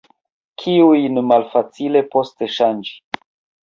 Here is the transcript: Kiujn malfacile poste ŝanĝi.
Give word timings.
Kiujn 0.63 1.21
malfacile 1.33 2.05
poste 2.17 2.53
ŝanĝi. 2.59 3.01